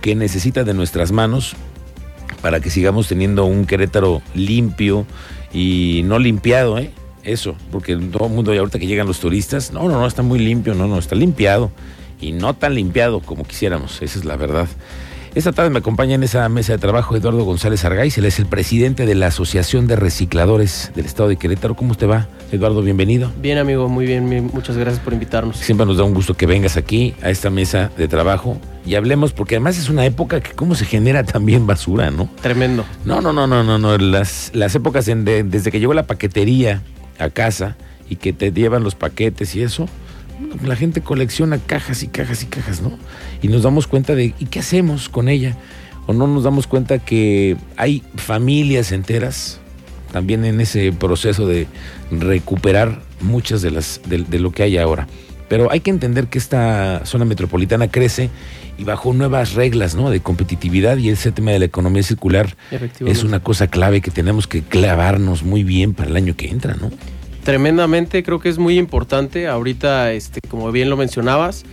[0.00, 1.56] que necesita de nuestras manos
[2.42, 5.06] para que sigamos teniendo un Querétaro limpio
[5.52, 6.90] y no limpiado, ¿eh?
[7.22, 10.38] Eso, porque todo el mundo, ahorita que llegan los turistas, no, no, no, está muy
[10.38, 11.70] limpio, no, no, está limpiado
[12.20, 14.68] y no tan limpiado como quisiéramos, esa es la verdad.
[15.32, 18.46] Esta tarde me acompaña en esa mesa de trabajo Eduardo González Argaiz, él es el
[18.46, 21.76] presidente de la Asociación de Recicladores del Estado de Querétaro.
[21.76, 22.82] ¿Cómo te va, Eduardo?
[22.82, 23.30] Bienvenido.
[23.40, 25.56] Bien, amigo, muy bien, muchas gracias por invitarnos.
[25.56, 29.32] Siempre nos da un gusto que vengas aquí a esta mesa de trabajo y hablemos,
[29.32, 32.28] porque además es una época que cómo se genera también basura, ¿no?
[32.42, 32.84] Tremendo.
[33.04, 33.98] No, no, no, no, no, no.
[33.98, 36.82] Las, las épocas desde que llegó la paquetería
[37.20, 37.76] a casa
[38.08, 39.88] y que te llevan los paquetes y eso,
[40.64, 42.98] la gente colecciona cajas y cajas y cajas, ¿no?
[43.42, 45.56] Y nos damos cuenta de, ¿y qué hacemos con ella?
[46.06, 49.60] O no nos damos cuenta que hay familias enteras
[50.12, 51.66] también en ese proceso de
[52.10, 55.06] recuperar muchas de las de, lo que hay ahora.
[55.48, 58.30] Pero hay que entender que esta zona metropolitana crece
[58.78, 60.10] y bajo nuevas reglas ¿no?
[60.10, 62.56] de competitividad y ese tema de la economía circular
[63.04, 66.74] es una cosa clave que tenemos que clavarnos muy bien para el año que entra,
[66.74, 66.90] ¿no?
[67.44, 69.48] Tremendamente, creo que es muy importante.
[69.48, 71.64] Ahorita, este, como bien lo mencionabas,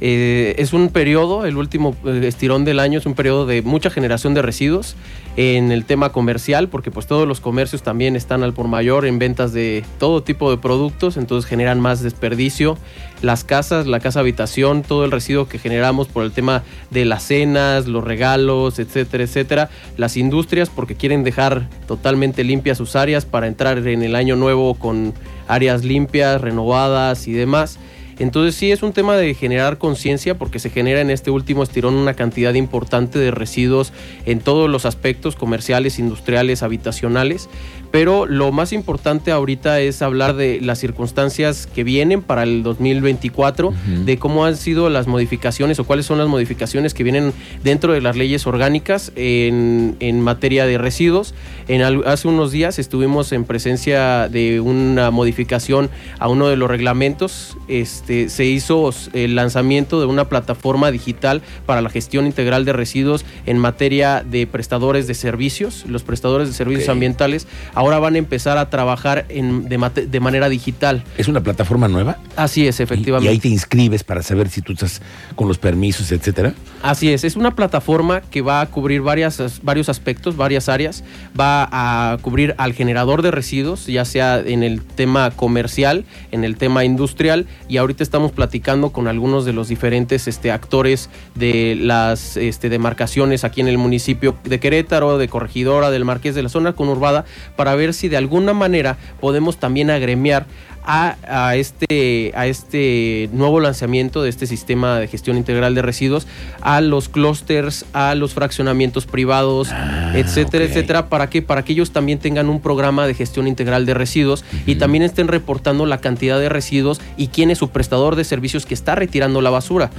[0.00, 3.90] eh, es un periodo, el último eh, estirón del año es un periodo de mucha
[3.90, 4.94] generación de residuos
[5.36, 9.18] en el tema comercial, porque pues todos los comercios también están al por mayor en
[9.18, 12.78] ventas de todo tipo de productos, entonces generan más desperdicio.
[13.22, 17.24] Las casas, la casa habitación, todo el residuo que generamos por el tema de las
[17.24, 19.70] cenas, los regalos, etcétera, etcétera.
[19.96, 24.74] Las industrias porque quieren dejar totalmente limpias sus áreas para entrar en el año nuevo
[24.74, 25.14] con
[25.48, 27.78] áreas limpias, renovadas y demás.
[28.18, 31.94] Entonces sí es un tema de generar conciencia porque se genera en este último estirón
[31.94, 33.92] una cantidad importante de residuos
[34.26, 37.48] en todos los aspectos comerciales, industriales, habitacionales.
[37.90, 43.72] Pero lo más importante ahorita es hablar de las circunstancias que vienen para el 2024,
[44.04, 47.32] de cómo han sido las modificaciones o cuáles son las modificaciones que vienen
[47.64, 51.34] dentro de las leyes orgánicas en, materia de residuos.
[51.68, 57.56] En, hace unos días estuvimos en presencia de una modificación a uno de los reglamentos.
[57.68, 63.24] Este, se hizo el lanzamiento de una plataforma digital para la gestión integral de residuos
[63.46, 67.46] en materia de prestadores de servicios, los prestadores de servicios ambientales
[67.78, 71.04] ahora van a empezar a trabajar en, de, manera digital.
[71.16, 72.18] ¿Es una plataforma nueva?
[72.34, 73.30] Así es, efectivamente.
[73.30, 75.00] ¿Y, ahí te inscribes para saber si tú estás
[75.36, 76.54] con los permisos, etcétera?
[76.82, 81.04] Así es, es una plataforma que va a cubrir varias, varios aspectos, varias áreas.
[81.38, 86.56] Va a cubrir al generador de residuos, ya sea en el tema comercial, en el
[86.56, 92.36] tema industrial, y ahorita estamos platicando con algunos de los diferentes este, actores de las
[92.36, 96.72] este, demarcaciones aquí en el municipio de Querétaro, de Corregidora, del Marqués de la zona
[96.72, 97.24] conurbada,
[97.54, 100.46] para para ver si de alguna manera podemos también agremiar
[100.88, 106.26] a, este, a este nuevo lanzamiento de este sistema de gestión integral de residuos
[106.62, 111.08] a los clústeres, a los fraccionamientos privados, ah, etcétera, etcétera.
[111.10, 111.42] ¿Para qué?
[111.42, 115.28] Para que ellos también tengan un programa de gestión integral de residuos y también estén
[115.28, 119.42] reportando la cantidad de residuos y quién es su prestador de servicios que está retirando
[119.42, 119.90] la basura.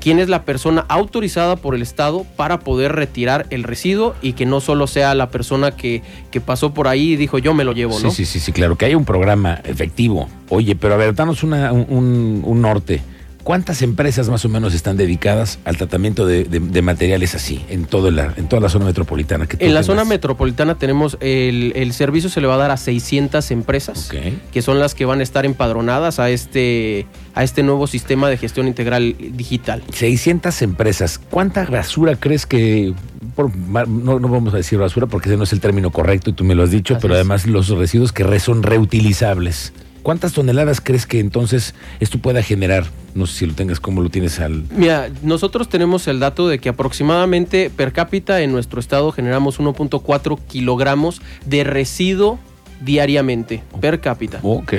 [0.00, 4.46] Quién es la persona autorizada por el Estado para poder retirar el residuo y que
[4.46, 7.72] no solo sea la persona que, que pasó por ahí y dijo yo me lo
[7.72, 8.10] llevo, ¿no?
[8.10, 12.62] Sí, sí, sí, claro, que hay un programa efectivo Oye, pero a ver, danos un,
[12.62, 13.02] norte.
[13.42, 18.32] ¿Cuántas empresas más o menos están dedicadas al tratamiento de, materiales así en, todo la,
[18.36, 19.46] en toda la zona metropolitana?
[19.58, 24.10] en la zona metropolitana tenemos el, servicio se le va a dar a 600 empresas,
[24.52, 28.38] que son las que van a estar empadronadas a este, a este nuevo sistema de
[28.38, 29.82] gestión integral digital.
[29.92, 31.18] 600 empresas.
[31.18, 32.94] ¿Cuánta basura crees que...
[33.36, 36.54] no, vamos a decir basura porque ese no es el término correcto y tú me
[36.54, 39.72] lo has dicho, pero además los residuos que son reutilizables.
[40.02, 42.84] ¿Cuántas toneladas crees que entonces esto pueda generar?
[43.14, 44.64] No sé si lo tengas, como lo tienes al...?
[44.76, 50.38] Mira, nosotros tenemos el dato de que aproximadamente per cápita en nuestro estado generamos 1.4
[50.46, 52.38] kilogramos de residuo
[52.82, 54.40] diariamente, per cápita.
[54.42, 54.74] Ok.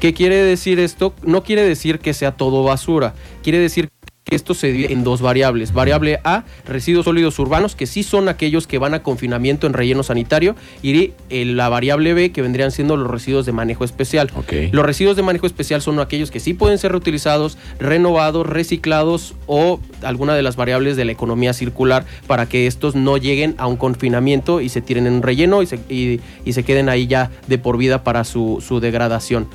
[0.00, 1.14] ¿Qué quiere decir esto?
[1.22, 3.90] No quiere decir que sea todo basura, quiere decir
[4.30, 5.72] esto se divide en dos variables.
[5.72, 10.02] Variable A, residuos sólidos urbanos, que sí son aquellos que van a confinamiento en relleno
[10.02, 14.30] sanitario, y eh, la variable B, que vendrían siendo los residuos de manejo especial.
[14.72, 19.80] Los residuos de manejo especial son aquellos que sí pueden ser reutilizados, renovados, reciclados o
[20.02, 23.76] alguna de las variables de la economía circular para que estos no lleguen a un
[23.76, 26.20] confinamiento y se tiren en un relleno y se, y,
[26.52, 29.48] se queden ahí ya de por vida para su, su degradación.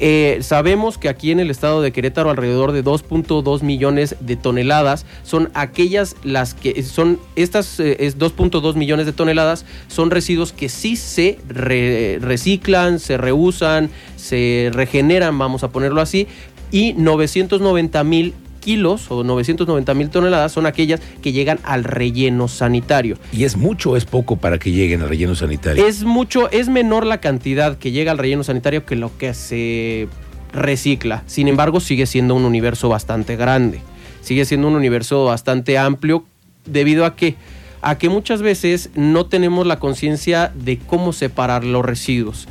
[0.00, 5.06] Eh, sabemos que aquí en el estado de Querétaro alrededor de 2.2 millones de toneladas
[5.24, 10.94] son aquellas las que son estas 2.2 eh, millones de toneladas son residuos que sí
[10.94, 16.28] se reciclan, se reusan, se regeneran, vamos a ponerlo así,
[16.70, 18.34] y 990 mil
[18.68, 23.16] kilos o 990 mil toneladas son aquellas que llegan al relleno sanitario.
[23.32, 25.86] ¿Y es mucho o es poco para que lleguen al relleno sanitario?
[25.86, 30.08] Es mucho, es menor la cantidad que llega al relleno sanitario que lo que se
[30.52, 31.22] recicla.
[31.24, 33.80] Sin embargo, sigue siendo un universo bastante grande.
[34.20, 36.26] Sigue siendo un universo bastante amplio
[36.66, 37.36] debido a que
[37.80, 42.48] a que muchas veces no tenemos la conciencia de cómo separar los residuos.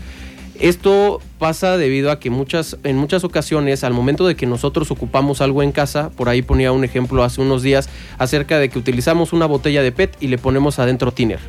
[0.59, 5.39] Esto pasa debido a que muchas, en muchas ocasiones, al momento de que nosotros ocupamos
[5.41, 9.33] algo en casa, por ahí ponía un ejemplo hace unos días acerca de que utilizamos
[9.33, 11.39] una botella de PET y le ponemos adentro tiner.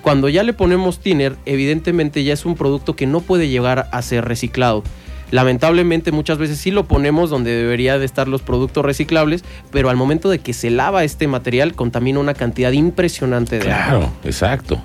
[0.00, 4.00] Cuando ya le ponemos tiner, evidentemente ya es un producto que no puede llegar a
[4.00, 4.82] ser reciclado.
[5.30, 9.96] Lamentablemente muchas veces sí lo ponemos donde debería de estar los productos reciclables, pero al
[9.96, 14.12] momento de que se lava este material contamina una cantidad impresionante de claro, agua.
[14.24, 14.80] exacto.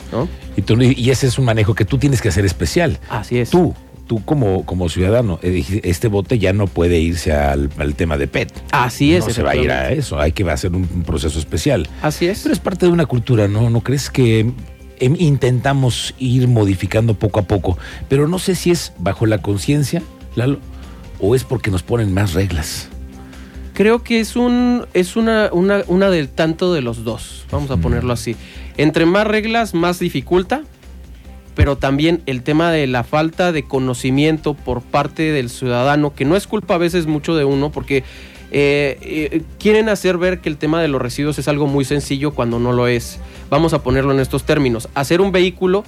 [0.55, 2.99] Y, ese es un manejo que tú tienes que hacer especial.
[3.09, 3.49] Así es.
[3.49, 3.73] Tú,
[4.07, 8.51] tú como, como ciudadano, eh, este bote ya no puede irse al, tema de PET.
[8.71, 9.25] Así es.
[9.27, 11.87] No se va a ir a eso, hay que hacer un, proceso especial.
[12.01, 12.41] Así es.
[12.43, 13.69] Pero es parte de una cultura, ¿no?
[13.69, 14.51] ¿No crees que
[14.99, 17.77] em, intentamos ir modificando poco a poco?
[18.07, 20.01] Pero no sé si es bajo la conciencia
[20.35, 20.59] Lalo?
[21.19, 22.89] ¿O es porque nos ponen más reglas?
[23.73, 28.13] Creo que es un es una, una, del tanto de los dos, vamos a ponerlo
[28.13, 28.35] así.
[28.77, 30.63] Entre más reglas, más dificulta,
[31.55, 36.37] pero también el tema de la falta de conocimiento por parte del ciudadano, que no
[36.37, 38.05] es culpa a veces mucho de uno, porque
[38.51, 42.31] eh, eh, quieren hacer ver que el tema de los residuos es algo muy sencillo
[42.31, 43.19] cuando no lo es.
[43.49, 44.87] Vamos a ponerlo en estos términos.
[44.95, 45.83] Hacer un vehículo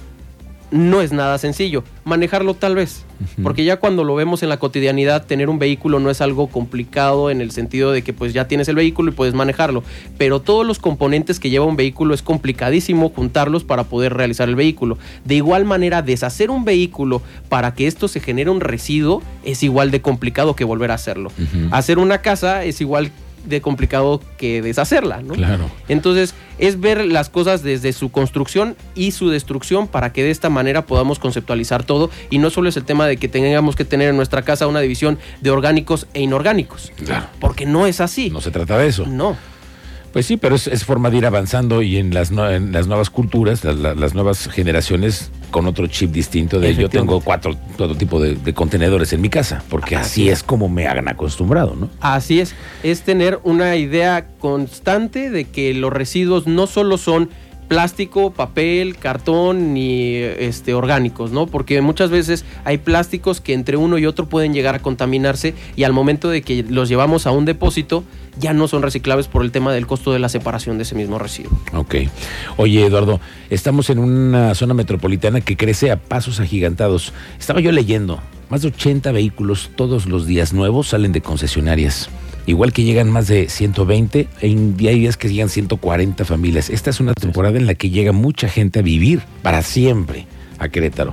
[0.70, 1.84] no es nada sencillo.
[2.04, 3.04] Manejarlo tal vez,
[3.42, 7.30] porque ya cuando lo vemos en la cotidianidad, tener un vehículo no es algo complicado
[7.30, 9.82] en el sentido de que pues ya tienes el vehículo y puedes manejarlo,
[10.16, 14.56] pero todos los componentes que lleva un vehículo es complicadísimo juntarlos para poder realizar el
[14.56, 14.98] vehículo.
[15.24, 19.90] De igual manera, deshacer un vehículo para que esto se genere un residuo es igual
[19.90, 21.32] de complicado que volver a hacerlo.
[21.70, 23.10] Hacer una casa es igual
[23.44, 25.34] de complicado que deshacerla, ¿no?
[25.34, 25.70] Claro.
[25.88, 30.50] Entonces, es ver las cosas desde su construcción y su destrucción para que de esta
[30.50, 34.08] manera podamos conceptualizar todo y no solo es el tema de que tengamos que tener
[34.08, 36.92] en nuestra casa una división de orgánicos e inorgánicos.
[37.04, 37.26] Claro.
[37.40, 38.30] Porque no es así.
[38.30, 39.06] No se trata de eso.
[39.06, 39.36] No.
[40.18, 44.14] Pues sí, pero es, forma de ir avanzando y en las, las nuevas culturas, las
[44.14, 49.20] nuevas generaciones con otro chip distinto de yo tengo cuatro todo tipo de, contenedores en
[49.20, 51.88] mi casa, porque así, es como me hagan acostumbrado, ¿no?
[52.00, 57.30] Así es, es tener una idea constante de que los residuos no solo son
[57.68, 61.46] plástico, papel, cartón ni este, orgánicos, ¿no?
[61.46, 65.84] Porque muchas veces hay plásticos que entre uno y otro pueden llegar a contaminarse y
[65.84, 68.04] al momento de que los llevamos a un depósito
[68.38, 71.18] ya no son reciclables por el tema del costo de la separación de ese mismo
[71.18, 71.52] residuo.
[71.74, 71.96] Ok.
[72.56, 73.20] Oye, Eduardo,
[73.50, 77.12] estamos en una zona metropolitana que crece a pasos agigantados.
[77.38, 82.08] Estaba yo leyendo, más de 80 vehículos todos los días nuevos salen de concesionarias.
[82.48, 86.70] Igual que llegan más de 120, y hay días que llegan 140 familias.
[86.70, 90.26] Esta es una temporada en la que llega mucha gente a vivir para siempre
[90.58, 91.12] a Querétaro.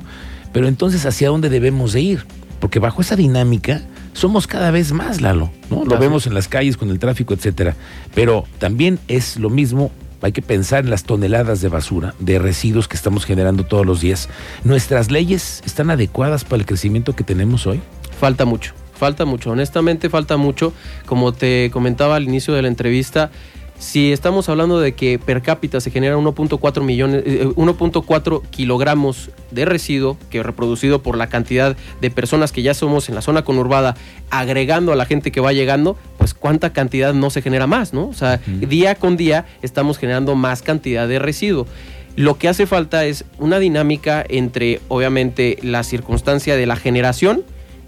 [0.54, 2.26] Pero entonces, ¿hacia dónde debemos de ir?
[2.62, 3.82] Porque bajo esa dinámica
[4.14, 5.52] somos cada vez más, Lalo.
[5.70, 5.84] ¿no?
[5.84, 7.76] Lo vemos en las calles con el tráfico, etcétera.
[8.14, 9.92] Pero también es lo mismo
[10.22, 14.00] hay que pensar en las toneladas de basura, de residuos que estamos generando todos los
[14.00, 14.30] días.
[14.64, 17.81] ¿Nuestras leyes están adecuadas para el crecimiento que tenemos hoy?
[18.20, 18.74] Falta mucho.
[18.95, 20.74] Falta mucho, honestamente falta mucho.
[21.06, 23.31] Como te comentaba al inicio de la entrevista,
[23.77, 29.66] si estamos hablando de que per cápita se genera 1.4 millones, 1.4 eh, kilogramos de
[29.66, 33.95] residuo, que reproducido por la cantidad de personas que ya somos en la zona conurbada,
[34.30, 38.07] agregando a la gente que va llegando, pues cuánta cantidad no se genera más, ¿no?
[38.07, 41.68] O sea, día con día estamos generando más cantidad de residuo.
[42.16, 47.44] Lo que hace falta es una dinámica entre, obviamente, la circunstancia de la generación,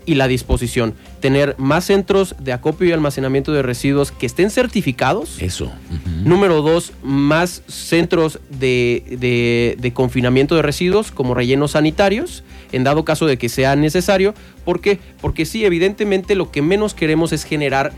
[0.08, 0.96] y la disposición.
[1.20, 5.40] Tener más centros de acopio y almacenamiento de residuos que estén certificados.
[5.40, 5.72] Eso.
[6.24, 13.26] Número dos, más centros de, de, confinamiento de residuos como rellenos sanitarios, en dado caso
[13.26, 14.34] de que sea necesario.
[14.66, 15.00] ¿Por qué?
[15.22, 17.92] Porque sí, evidentemente lo que menos queremos es generar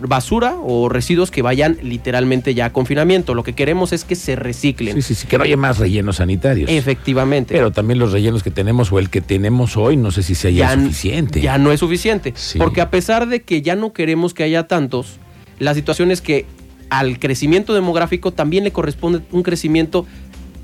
[0.00, 3.34] basura o residuos que vayan literalmente ya a confinamiento.
[3.34, 4.94] Lo que queremos es que se reciclen.
[4.94, 6.70] Sí, sí, sí, que no haya más rellenos sanitarios.
[6.70, 7.54] Efectivamente.
[7.54, 10.50] Pero también los rellenos que tenemos o el que tenemos hoy, no sé si sea
[10.50, 11.40] ya, suficiente.
[11.40, 12.34] Ya no es suficiente.
[12.58, 15.18] Porque a pesar de que ya no queremos que haya tantos,
[15.58, 16.46] la situación es que
[16.88, 20.06] al crecimiento demográfico también le corresponde un crecimiento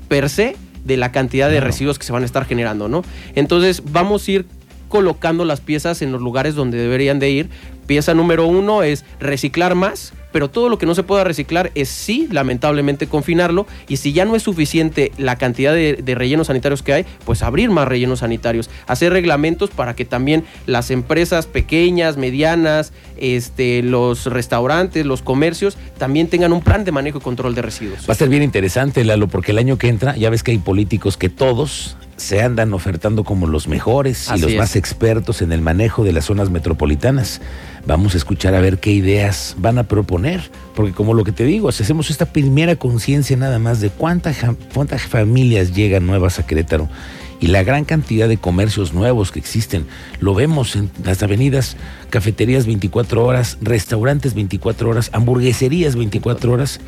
[0.07, 3.03] per se de la cantidad de residuos que se van a estar generando, ¿no?
[3.35, 4.45] Entonces vamos a ir
[4.87, 7.49] colocando las piezas en los lugares donde deberían de ir
[7.87, 11.89] Pieza número uno es reciclar más, pero todo lo que no se pueda reciclar es
[11.89, 13.65] sí, lamentablemente, confinarlo.
[13.87, 17.69] Y si ya no es suficiente la cantidad de, rellenos sanitarios que hay, pues abrir
[17.71, 25.05] más rellenos sanitarios, hacer reglamentos para que también las empresas pequeñas, medianas, este, los restaurantes,
[25.05, 28.07] los comercios, también tengan un plan de manejo y control de residuos.
[28.07, 30.57] Va a ser bien interesante, Lalo, porque el año que entra, ya ves que hay
[30.57, 34.57] políticos que todos se andan ofertando como los mejores Así y los es.
[34.57, 37.41] más expertos en el manejo de las zonas metropolitanas.
[37.85, 40.41] Vamos a escuchar a ver qué ideas van a proponer,
[40.75, 44.33] porque como lo que te digo, si hacemos esta primera conciencia nada más de cuánta
[44.33, 46.89] ja- cuántas familias llegan nuevas a Querétaro
[47.39, 49.85] y la gran cantidad de comercios nuevos que existen,
[50.19, 51.77] lo vemos en las avenidas,
[52.09, 56.79] cafeterías 24 horas, restaurantes 24 horas, hamburgueserías 24 horas,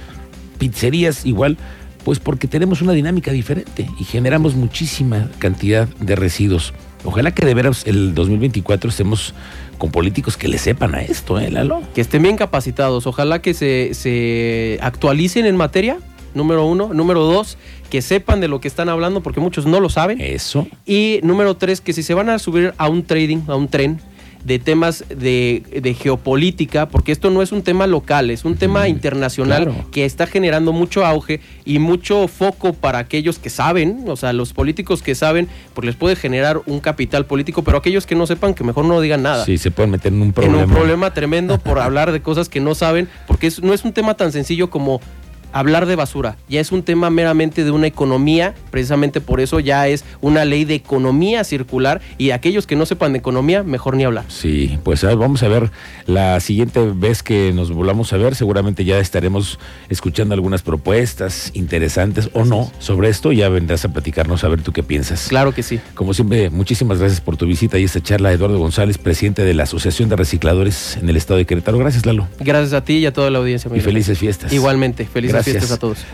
[0.57, 1.57] pizzerías igual,
[2.03, 6.73] pues porque tenemos una dinámica diferente y generamos muchísima cantidad de residuos.
[7.03, 9.33] Ojalá que de veras el 2024 estemos
[9.77, 11.81] con políticos que le sepan a esto, ¿eh, Lalo?
[11.93, 13.07] que estén bien capacitados.
[13.07, 15.97] Ojalá que se, se actualicen en materia,
[16.33, 16.93] número uno.
[16.93, 17.57] Número dos,
[17.89, 20.19] que sepan de lo que están hablando, porque muchos no lo saben.
[20.19, 20.67] Eso.
[20.85, 24.01] Y número tres, que si se van a subir a un trading, a un tren
[24.43, 28.87] de temas de, de geopolítica, porque esto no es un tema local, es un tema
[28.87, 29.85] internacional claro.
[29.91, 34.53] que está generando mucho auge y mucho foco para aquellos que saben, o sea, los
[34.53, 38.53] políticos que saben, pues les puede generar un capital político, pero aquellos que no sepan,
[38.53, 40.57] que mejor no digan nada Sí, se pueden meter en un problema.
[40.57, 43.83] en un problema tremendo por hablar de cosas que no saben, porque es- no es
[43.83, 45.01] un tema tan sencillo como
[45.51, 49.87] hablar de basura, ya es un tema meramente de una economía, precisamente por eso ya
[49.87, 54.03] es una ley de economía circular y aquellos que no sepan de economía, mejor ni
[54.03, 54.25] hablar.
[54.27, 55.71] Sí, pues a ver, vamos a ver
[56.05, 62.29] la siguiente vez que nos volvamos a ver, seguramente ya estaremos escuchando algunas propuestas interesantes
[62.33, 65.27] o no sobre esto, ya vendrás a platicarnos a ver tú qué piensas.
[65.29, 65.79] Claro que sí.
[65.95, 69.63] Como siempre, muchísimas gracias por tu visita y esta charla, Eduardo González, presidente de la
[69.63, 71.77] Asociación de Recicladores en el estado de Querétaro.
[71.77, 72.27] Gracias, Lalo.
[72.39, 73.69] Gracias a ti y a toda la audiencia.
[73.73, 74.51] Y felices fiestas.
[74.51, 75.53] Igualmente, felices Gracias.
[75.57, 76.05] fiestas a todos.